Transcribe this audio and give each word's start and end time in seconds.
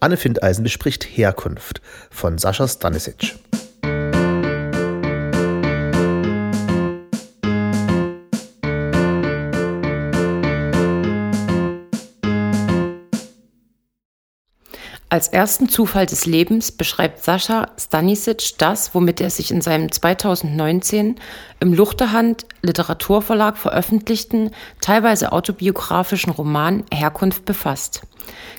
Anne 0.00 0.16
Findeisen 0.16 0.62
bespricht 0.62 1.04
Herkunft 1.04 1.80
von 2.10 2.38
Sascha 2.38 2.68
Stanisic. 2.68 3.36
Als 15.10 15.28
ersten 15.28 15.70
Zufall 15.70 16.04
des 16.04 16.26
Lebens 16.26 16.70
beschreibt 16.70 17.24
Sascha 17.24 17.70
Stanisic 17.78 18.58
das, 18.58 18.94
womit 18.94 19.22
er 19.22 19.30
sich 19.30 19.50
in 19.50 19.62
seinem 19.62 19.90
2019 19.90 21.16
im 21.60 21.72
Luchterhand 21.72 22.44
Literaturverlag 22.60 23.56
veröffentlichten, 23.56 24.50
teilweise 24.82 25.32
autobiografischen 25.32 26.30
Roman 26.30 26.84
Herkunft 26.92 27.46
befasst. 27.46 28.02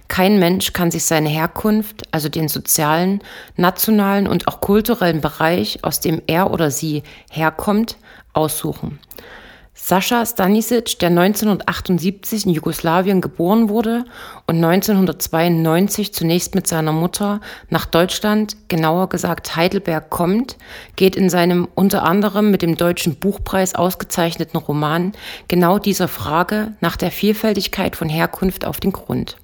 Kein 0.08 0.40
Mensch 0.40 0.74
kann 0.74 0.90
sich 0.90 1.06
seine 1.06 1.30
Herkunft, 1.30 2.08
also 2.10 2.30
den 2.30 2.48
sozialen, 2.48 3.22
nationalen 3.56 4.28
und 4.28 4.48
auch 4.48 4.60
kulturellen 4.60 5.22
Bereich, 5.22 5.84
aus 5.84 6.00
dem 6.00 6.20
er 6.26 6.50
oder 6.50 6.72
sie 6.72 7.04
herkommt, 7.30 7.98
aussuchen. 8.34 8.98
Sascha 9.82 10.24
Stanisic, 10.24 11.00
der 11.00 11.10
1978 11.10 12.46
in 12.46 12.52
Jugoslawien 12.52 13.22
geboren 13.22 13.70
wurde 13.70 14.04
und 14.46 14.64
1992 14.64 16.14
zunächst 16.14 16.54
mit 16.54 16.68
seiner 16.68 16.92
Mutter 16.92 17.40
nach 17.70 17.86
Deutschland, 17.86 18.58
genauer 18.68 19.10
gesagt 19.10 19.56
Heidelberg, 19.56 20.12
kommt, 20.12 20.58
geht 20.96 21.16
in 21.16 21.30
seinem 21.30 21.68
unter 21.74 22.04
anderem 22.04 22.52
mit 22.52 22.62
dem 22.62 22.76
Deutschen 22.76 23.16
Buchpreis 23.16 23.74
ausgezeichneten 23.74 24.60
Roman 24.60 25.14
genau 25.48 25.80
dieser 25.80 26.10
Frage 26.10 26.74
nach 26.82 26.98
der 26.98 27.10
Vielfältigkeit 27.10 27.96
von 27.96 28.10
Herkunft 28.10 28.66
auf 28.66 28.80
den 28.80 28.92
Grund. 28.92 29.38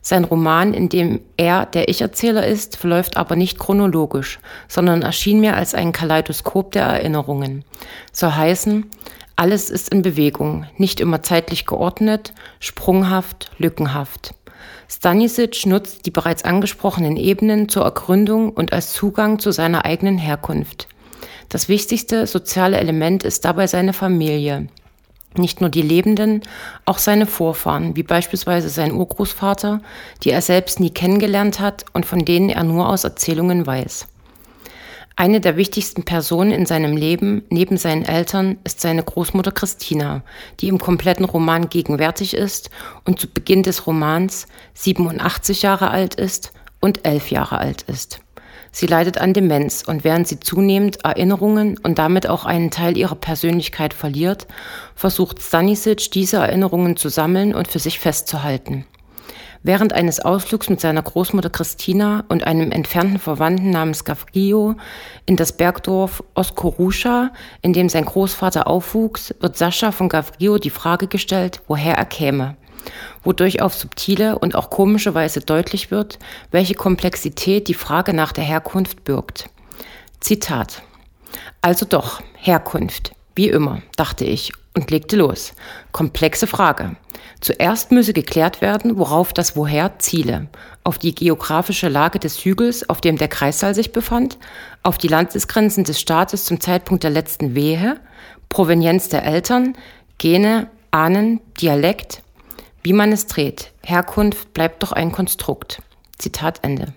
Sein 0.00 0.24
Roman, 0.24 0.72
in 0.72 0.88
dem 0.88 1.20
er 1.36 1.66
der 1.66 1.88
Ich-Erzähler 1.88 2.46
ist, 2.46 2.76
verläuft 2.76 3.16
aber 3.16 3.34
nicht 3.34 3.58
chronologisch, 3.58 4.38
sondern 4.68 5.02
erschien 5.02 5.40
mir 5.40 5.56
als 5.56 5.74
ein 5.74 5.92
Kaleidoskop 5.92 6.70
der 6.70 6.84
Erinnerungen. 6.84 7.64
Soll 8.12 8.32
heißen, 8.32 8.88
alles 9.36 9.68
ist 9.68 9.90
in 9.90 10.00
Bewegung, 10.00 10.66
nicht 10.78 10.98
immer 10.98 11.22
zeitlich 11.22 11.66
geordnet, 11.66 12.32
sprunghaft, 12.58 13.50
lückenhaft. 13.58 14.34
Stanisic 14.88 15.66
nutzt 15.66 16.06
die 16.06 16.10
bereits 16.10 16.44
angesprochenen 16.44 17.16
Ebenen 17.16 17.68
zur 17.68 17.84
Ergründung 17.84 18.50
und 18.50 18.72
als 18.72 18.94
Zugang 18.94 19.38
zu 19.38 19.52
seiner 19.52 19.84
eigenen 19.84 20.16
Herkunft. 20.16 20.88
Das 21.50 21.68
wichtigste 21.68 22.26
soziale 22.26 22.78
Element 22.78 23.24
ist 23.24 23.44
dabei 23.44 23.66
seine 23.66 23.92
Familie. 23.92 24.68
Nicht 25.36 25.60
nur 25.60 25.68
die 25.68 25.82
Lebenden, 25.82 26.40
auch 26.86 26.98
seine 26.98 27.26
Vorfahren, 27.26 27.94
wie 27.94 28.02
beispielsweise 28.02 28.70
sein 28.70 28.92
Urgroßvater, 28.92 29.82
die 30.22 30.30
er 30.30 30.40
selbst 30.40 30.80
nie 30.80 30.90
kennengelernt 30.90 31.60
hat 31.60 31.84
und 31.92 32.06
von 32.06 32.24
denen 32.24 32.48
er 32.48 32.64
nur 32.64 32.88
aus 32.88 33.04
Erzählungen 33.04 33.66
weiß. 33.66 34.08
Eine 35.18 35.40
der 35.40 35.56
wichtigsten 35.56 36.02
Personen 36.02 36.52
in 36.52 36.66
seinem 36.66 36.94
Leben, 36.94 37.42
neben 37.48 37.78
seinen 37.78 38.04
Eltern, 38.04 38.58
ist 38.64 38.82
seine 38.82 39.02
Großmutter 39.02 39.50
Christina, 39.50 40.22
die 40.60 40.68
im 40.68 40.78
kompletten 40.78 41.24
Roman 41.24 41.70
gegenwärtig 41.70 42.34
ist 42.34 42.68
und 43.04 43.18
zu 43.18 43.26
Beginn 43.26 43.62
des 43.62 43.86
Romans 43.86 44.46
87 44.74 45.62
Jahre 45.62 45.90
alt 45.90 46.16
ist 46.16 46.52
und 46.80 47.06
11 47.06 47.30
Jahre 47.30 47.56
alt 47.56 47.80
ist. 47.82 48.20
Sie 48.72 48.86
leidet 48.86 49.16
an 49.16 49.32
Demenz 49.32 49.82
und 49.86 50.04
während 50.04 50.28
sie 50.28 50.38
zunehmend 50.38 51.02
Erinnerungen 51.02 51.78
und 51.78 51.98
damit 51.98 52.28
auch 52.28 52.44
einen 52.44 52.70
Teil 52.70 52.98
ihrer 52.98 53.14
Persönlichkeit 53.14 53.94
verliert, 53.94 54.46
versucht 54.94 55.40
Stanisic, 55.40 56.10
diese 56.10 56.36
Erinnerungen 56.36 56.98
zu 56.98 57.08
sammeln 57.08 57.54
und 57.54 57.68
für 57.68 57.78
sich 57.78 57.98
festzuhalten. 57.98 58.84
Während 59.66 59.94
eines 59.94 60.20
Ausflugs 60.20 60.70
mit 60.70 60.80
seiner 60.80 61.02
Großmutter 61.02 61.50
Christina 61.50 62.22
und 62.28 62.44
einem 62.44 62.70
entfernten 62.70 63.18
Verwandten 63.18 63.70
namens 63.70 64.04
Gavrio 64.04 64.76
in 65.26 65.34
das 65.34 65.56
Bergdorf 65.56 66.22
Oskoruscha, 66.34 67.32
in 67.62 67.72
dem 67.72 67.88
sein 67.88 68.04
Großvater 68.04 68.68
aufwuchs, 68.68 69.34
wird 69.40 69.56
Sascha 69.56 69.90
von 69.90 70.08
Gavrio 70.08 70.58
die 70.58 70.70
Frage 70.70 71.08
gestellt, 71.08 71.62
woher 71.66 71.96
er 71.96 72.04
käme 72.04 72.56
wodurch 73.24 73.60
auf 73.60 73.74
subtile 73.74 74.38
und 74.38 74.54
auch 74.54 74.70
komische 74.70 75.12
Weise 75.16 75.40
deutlich 75.40 75.90
wird, 75.90 76.20
welche 76.52 76.74
Komplexität 76.74 77.66
die 77.66 77.74
Frage 77.74 78.14
nach 78.14 78.30
der 78.30 78.44
Herkunft 78.44 79.02
birgt. 79.02 79.50
Zitat. 80.20 80.82
Also 81.60 81.84
doch, 81.84 82.22
Herkunft. 82.36 83.16
Wie 83.34 83.48
immer, 83.48 83.82
dachte 83.96 84.24
ich 84.24 84.52
und 84.76 84.90
legte 84.90 85.16
los. 85.16 85.54
Komplexe 85.90 86.46
Frage. 86.46 86.96
Zuerst 87.40 87.92
müsse 87.92 88.12
geklärt 88.12 88.60
werden, 88.60 88.98
worauf 88.98 89.32
das 89.32 89.56
Woher 89.56 89.98
ziele. 89.98 90.48
Auf 90.84 90.98
die 90.98 91.14
geografische 91.14 91.88
Lage 91.88 92.18
des 92.18 92.44
Hügels, 92.44 92.88
auf 92.88 93.00
dem 93.00 93.18
der 93.18 93.28
Kreissaal 93.28 93.74
sich 93.74 93.92
befand, 93.92 94.38
auf 94.82 94.98
die 94.98 95.08
Landesgrenzen 95.08 95.84
des 95.84 96.00
Staates 96.00 96.44
zum 96.44 96.60
Zeitpunkt 96.60 97.02
der 97.04 97.10
letzten 97.10 97.54
Wehe, 97.54 98.00
Provenienz 98.48 99.08
der 99.08 99.24
Eltern, 99.24 99.76
Gene, 100.18 100.68
Ahnen, 100.90 101.40
Dialekt, 101.60 102.22
wie 102.82 102.92
man 102.92 103.12
es 103.12 103.26
dreht. 103.26 103.72
Herkunft 103.82 104.54
bleibt 104.54 104.82
doch 104.82 104.92
ein 104.92 105.12
Konstrukt. 105.12 105.82
Zitat 106.18 106.60
Ende. 106.62 106.94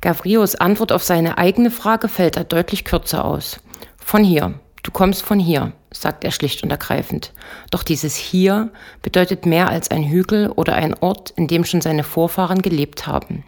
Gavrios 0.00 0.54
Antwort 0.54 0.92
auf 0.92 1.02
seine 1.02 1.38
eigene 1.38 1.70
Frage 1.70 2.08
fällt 2.08 2.36
da 2.36 2.44
deutlich 2.44 2.84
kürzer 2.84 3.24
aus. 3.24 3.58
Von 3.96 4.22
hier. 4.22 4.54
Du 4.88 4.92
kommst 4.92 5.20
von 5.22 5.38
hier 5.38 5.74
sagt 5.90 6.24
er 6.24 6.30
schlicht 6.30 6.62
und 6.62 6.70
ergreifend. 6.70 7.34
Doch 7.70 7.82
dieses 7.82 8.16
Hier 8.16 8.70
bedeutet 9.02 9.44
mehr 9.44 9.68
als 9.68 9.90
ein 9.90 10.02
Hügel 10.02 10.48
oder 10.48 10.76
ein 10.76 10.94
Ort, 10.94 11.28
in 11.36 11.46
dem 11.46 11.66
schon 11.66 11.82
seine 11.82 12.04
Vorfahren 12.04 12.62
gelebt 12.62 13.06
haben. 13.06 13.44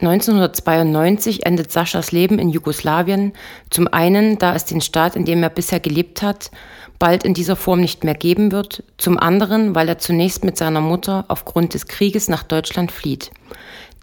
1992 0.00 1.44
endet 1.44 1.70
Saschas 1.70 2.10
Leben 2.10 2.38
in 2.38 2.48
Jugoslawien, 2.48 3.34
zum 3.68 3.86
einen, 3.88 4.38
da 4.38 4.54
es 4.54 4.64
den 4.64 4.80
Staat, 4.80 5.14
in 5.14 5.26
dem 5.26 5.42
er 5.42 5.50
bisher 5.50 5.80
gelebt 5.80 6.22
hat, 6.22 6.50
bald 6.98 7.22
in 7.22 7.34
dieser 7.34 7.56
Form 7.56 7.80
nicht 7.80 8.02
mehr 8.02 8.14
geben 8.14 8.50
wird, 8.50 8.82
zum 8.96 9.18
anderen, 9.18 9.74
weil 9.74 9.90
er 9.90 9.98
zunächst 9.98 10.42
mit 10.42 10.56
seiner 10.56 10.80
Mutter 10.80 11.26
aufgrund 11.28 11.74
des 11.74 11.86
Krieges 11.86 12.30
nach 12.30 12.44
Deutschland 12.44 12.92
flieht. 12.92 13.30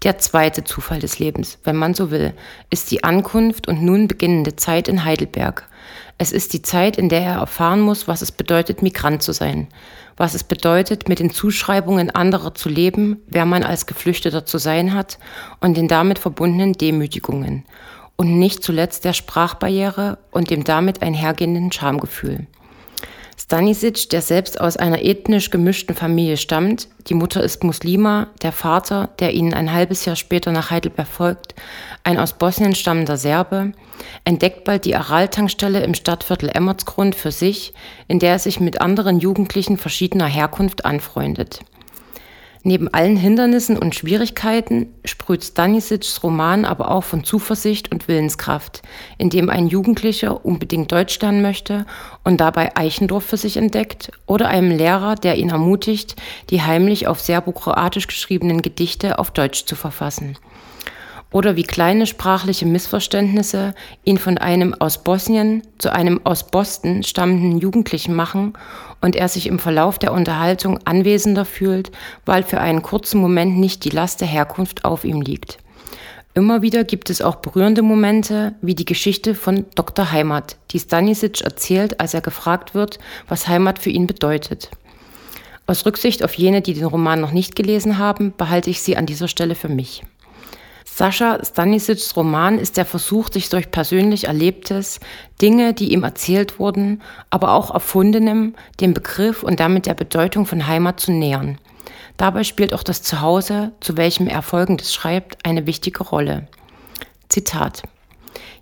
Der 0.04 0.18
zweite 0.18 0.64
Zufall 0.64 1.00
des 1.00 1.18
Lebens, 1.18 1.58
wenn 1.64 1.76
man 1.76 1.94
so 1.94 2.10
will, 2.10 2.34
ist 2.70 2.90
die 2.90 3.02
Ankunft 3.02 3.66
und 3.66 3.82
nun 3.82 4.08
beginnende 4.08 4.56
Zeit 4.56 4.88
in 4.88 5.04
Heidelberg, 5.04 5.68
es 6.18 6.32
ist 6.32 6.54
die 6.54 6.62
Zeit, 6.62 6.96
in 6.96 7.10
der 7.10 7.20
er 7.20 7.38
erfahren 7.40 7.80
muss, 7.80 8.08
was 8.08 8.22
es 8.22 8.32
bedeutet, 8.32 8.80
Migrant 8.80 9.22
zu 9.22 9.32
sein, 9.32 9.68
was 10.16 10.32
es 10.32 10.44
bedeutet, 10.44 11.08
mit 11.10 11.18
den 11.18 11.30
Zuschreibungen 11.30 12.10
anderer 12.10 12.54
zu 12.54 12.70
leben, 12.70 13.18
wer 13.26 13.44
man 13.44 13.62
als 13.62 13.84
Geflüchteter 13.84 14.46
zu 14.46 14.56
sein 14.56 14.94
hat 14.94 15.18
und 15.60 15.76
den 15.76 15.88
damit 15.88 16.18
verbundenen 16.18 16.72
Demütigungen. 16.72 17.64
Und 18.16 18.38
nicht 18.38 18.64
zuletzt 18.64 19.04
der 19.04 19.12
Sprachbarriere 19.12 20.16
und 20.30 20.48
dem 20.48 20.64
damit 20.64 21.02
einhergehenden 21.02 21.70
Schamgefühl. 21.70 22.46
Stanisic, 23.46 24.10
der 24.10 24.22
selbst 24.22 24.60
aus 24.60 24.76
einer 24.76 25.04
ethnisch 25.04 25.50
gemischten 25.50 25.94
Familie 25.94 26.36
stammt, 26.36 26.88
die 27.06 27.14
Mutter 27.14 27.44
ist 27.44 27.62
Muslima, 27.62 28.26
der 28.42 28.50
Vater, 28.50 29.10
der 29.20 29.34
ihnen 29.34 29.54
ein 29.54 29.72
halbes 29.72 30.04
Jahr 30.04 30.16
später 30.16 30.50
nach 30.50 30.72
Heidelberg 30.72 31.06
folgt, 31.06 31.54
ein 32.02 32.18
aus 32.18 32.32
Bosnien 32.32 32.74
stammender 32.74 33.16
Serbe, 33.16 33.70
entdeckt 34.24 34.64
bald 34.64 34.84
die 34.84 34.96
Aral-Tankstelle 34.96 35.84
im 35.84 35.94
Stadtviertel 35.94 36.48
Emmertsgrund 36.48 37.14
für 37.14 37.30
sich, 37.30 37.72
in 38.08 38.18
der 38.18 38.32
er 38.32 38.38
sich 38.40 38.58
mit 38.58 38.80
anderen 38.80 39.20
Jugendlichen 39.20 39.78
verschiedener 39.78 40.26
Herkunft 40.26 40.84
anfreundet. 40.84 41.60
Neben 42.66 42.92
allen 42.92 43.16
Hindernissen 43.16 43.78
und 43.78 43.94
Schwierigkeiten 43.94 44.88
sprüht 45.04 45.44
Stanisics 45.44 46.24
Roman 46.24 46.64
aber 46.64 46.90
auch 46.90 47.04
von 47.04 47.22
Zuversicht 47.22 47.92
und 47.92 48.08
Willenskraft, 48.08 48.82
indem 49.18 49.50
ein 49.50 49.68
Jugendlicher 49.68 50.44
unbedingt 50.44 50.90
Deutsch 50.90 51.20
lernen 51.20 51.42
möchte 51.42 51.86
und 52.24 52.40
dabei 52.40 52.76
Eichendorf 52.76 53.24
für 53.24 53.36
sich 53.36 53.56
entdeckt 53.56 54.10
oder 54.26 54.48
einem 54.48 54.76
Lehrer, 54.76 55.14
der 55.14 55.36
ihn 55.36 55.50
ermutigt, 55.50 56.16
die 56.50 56.60
heimlich 56.60 57.06
auf 57.06 57.20
serbokroatisch 57.20 58.08
geschriebenen 58.08 58.62
Gedichte 58.62 59.20
auf 59.20 59.30
Deutsch 59.30 59.64
zu 59.66 59.76
verfassen. 59.76 60.36
Oder 61.30 61.54
wie 61.54 61.64
kleine 61.64 62.06
sprachliche 62.06 62.66
Missverständnisse 62.66 63.74
ihn 64.04 64.18
von 64.18 64.38
einem 64.38 64.74
aus 64.74 65.04
Bosnien 65.04 65.62
zu 65.78 65.92
einem 65.92 66.20
aus 66.24 66.48
Boston 66.48 67.04
stammenden 67.04 67.58
Jugendlichen 67.58 68.14
machen 68.14 68.54
und 69.00 69.16
er 69.16 69.28
sich 69.28 69.46
im 69.46 69.58
Verlauf 69.58 69.98
der 69.98 70.12
Unterhaltung 70.12 70.78
anwesender 70.84 71.44
fühlt, 71.44 71.90
weil 72.24 72.42
für 72.42 72.60
einen 72.60 72.82
kurzen 72.82 73.20
Moment 73.20 73.58
nicht 73.58 73.84
die 73.84 73.90
Last 73.90 74.20
der 74.20 74.28
Herkunft 74.28 74.84
auf 74.84 75.04
ihm 75.04 75.20
liegt. 75.20 75.58
Immer 76.34 76.60
wieder 76.60 76.84
gibt 76.84 77.08
es 77.08 77.22
auch 77.22 77.36
berührende 77.36 77.80
Momente, 77.80 78.54
wie 78.60 78.74
die 78.74 78.84
Geschichte 78.84 79.34
von 79.34 79.64
Dr. 79.74 80.12
Heimat, 80.12 80.56
die 80.70 80.78
Stanisic 80.78 81.40
erzählt, 81.40 81.98
als 81.98 82.12
er 82.12 82.20
gefragt 82.20 82.74
wird, 82.74 82.98
was 83.26 83.48
Heimat 83.48 83.78
für 83.78 83.88
ihn 83.88 84.06
bedeutet. 84.06 84.70
Aus 85.66 85.86
Rücksicht 85.86 86.22
auf 86.22 86.34
jene, 86.34 86.60
die 86.60 86.74
den 86.74 86.84
Roman 86.84 87.20
noch 87.20 87.32
nicht 87.32 87.56
gelesen 87.56 87.96
haben, 87.96 88.34
behalte 88.36 88.70
ich 88.70 88.82
sie 88.82 88.96
an 88.96 89.06
dieser 89.06 89.28
Stelle 89.28 89.54
für 89.54 89.70
mich. 89.70 90.02
Sascha 90.96 91.44
Stanisics 91.44 92.16
Roman 92.16 92.58
ist 92.58 92.78
der 92.78 92.86
Versuch, 92.86 93.28
sich 93.30 93.50
durch 93.50 93.70
persönlich 93.70 94.28
Erlebtes, 94.28 94.98
Dinge, 95.42 95.74
die 95.74 95.92
ihm 95.92 96.04
erzählt 96.04 96.58
wurden, 96.58 97.02
aber 97.28 97.52
auch 97.52 97.70
Erfundenem, 97.70 98.54
dem 98.80 98.94
Begriff 98.94 99.42
und 99.42 99.60
damit 99.60 99.84
der 99.84 99.92
Bedeutung 99.92 100.46
von 100.46 100.66
Heimat 100.66 100.98
zu 100.98 101.12
nähern. 101.12 101.58
Dabei 102.16 102.44
spielt 102.44 102.72
auch 102.72 102.82
das 102.82 103.02
Zuhause, 103.02 103.72
zu 103.80 103.98
welchem 103.98 104.26
er 104.26 104.40
Folgendes 104.40 104.94
schreibt, 104.94 105.44
eine 105.44 105.66
wichtige 105.66 106.02
Rolle. 106.02 106.48
Zitat. 107.28 107.82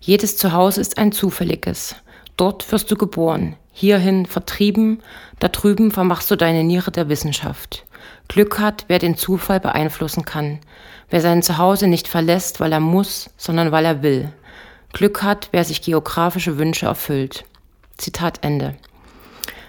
Jedes 0.01 0.37
Zuhause 0.37 0.81
ist 0.81 0.99
ein 0.99 1.13
zufälliges. 1.13 1.95
Dort 2.37 2.73
wirst 2.73 2.91
du 2.91 2.97
geboren, 2.97 3.55
hierhin 3.73 4.27
vertrieben, 4.27 5.05
da 5.39 5.47
drüben 5.47 5.93
vermachst 5.93 6.33
du 6.33 6.37
deine 6.37 6.65
Niere 6.65 6.91
der 6.91 7.09
Wissenschaft. 7.09 7.85
Glück 8.27 8.59
hat, 8.59 8.87
wer 8.89 8.99
den 8.99 9.17
Zufall 9.17 9.61
beeinflussen 9.61 10.25
kann, 10.25 10.59
wer 11.14 11.20
sein 11.20 11.44
Zuhause 11.44 11.87
nicht 11.87 12.08
verlässt, 12.08 12.58
weil 12.58 12.72
er 12.72 12.81
muss, 12.81 13.31
sondern 13.37 13.70
weil 13.70 13.84
er 13.84 14.02
will. 14.02 14.32
Glück 14.93 15.22
hat, 15.22 15.49
wer 15.52 15.62
sich 15.62 15.81
geografische 15.81 16.58
Wünsche 16.58 16.87
erfüllt. 16.87 17.44
Zitat 17.96 18.40
Ende. 18.43 18.75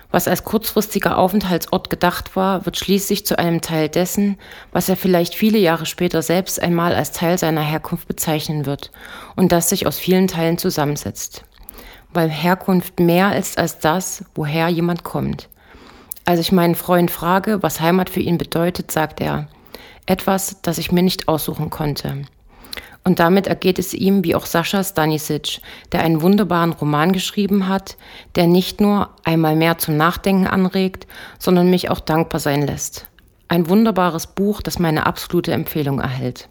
Was 0.09 0.27
als 0.27 0.43
kurzfristiger 0.43 1.19
Aufenthaltsort 1.19 1.91
gedacht 1.91 2.35
war, 2.35 2.65
wird 2.65 2.77
schließlich 2.77 3.27
zu 3.27 3.37
einem 3.37 3.61
Teil 3.61 3.89
dessen, 3.89 4.39
was 4.71 4.89
er 4.89 4.97
vielleicht 4.97 5.35
viele 5.35 5.59
Jahre 5.59 5.85
später 5.85 6.23
selbst 6.23 6.59
einmal 6.59 6.95
als 6.95 7.11
Teil 7.11 7.37
seiner 7.37 7.61
Herkunft 7.61 8.07
bezeichnen 8.07 8.65
wird 8.65 8.89
und 9.35 9.51
das 9.51 9.69
sich 9.69 9.85
aus 9.85 9.99
vielen 9.99 10.27
Teilen 10.27 10.57
zusammensetzt. 10.57 11.43
Weil 12.11 12.29
Herkunft 12.29 12.99
mehr 12.99 13.37
ist 13.37 13.59
als 13.59 13.77
das, 13.77 14.25
woher 14.33 14.67
jemand 14.69 15.03
kommt. 15.03 15.47
Als 16.25 16.39
ich 16.39 16.51
meinen 16.51 16.73
Freund 16.73 17.11
frage, 17.11 17.61
was 17.61 17.81
Heimat 17.81 18.09
für 18.09 18.21
ihn 18.21 18.39
bedeutet, 18.39 18.89
sagt 18.89 19.21
er, 19.21 19.47
etwas, 20.05 20.61
das 20.61 20.77
ich 20.77 20.91
mir 20.91 21.03
nicht 21.03 21.27
aussuchen 21.27 21.69
konnte. 21.69 22.23
Und 23.03 23.19
damit 23.19 23.45
ergeht 23.45 23.77
es 23.77 23.93
ihm 23.93 24.23
wie 24.23 24.33
auch 24.33 24.47
Sascha 24.47 24.83
Stanisic, 24.83 25.61
der 25.91 26.01
einen 26.01 26.23
wunderbaren 26.23 26.73
Roman 26.73 27.11
geschrieben 27.11 27.67
hat, 27.67 27.97
der 28.33 28.47
nicht 28.47 28.81
nur 28.81 29.11
einmal 29.23 29.55
mehr 29.55 29.77
zum 29.77 29.95
Nachdenken 29.95 30.47
anregt, 30.47 31.05
sondern 31.37 31.69
mich 31.69 31.91
auch 31.91 31.99
dankbar 31.99 32.39
sein 32.39 32.65
lässt. 32.65 33.05
Ein 33.47 33.69
wunderbares 33.69 34.25
Buch, 34.25 34.61
das 34.63 34.79
meine 34.79 35.05
absolute 35.05 35.51
Empfehlung 35.51 35.99
erhält. 35.99 36.49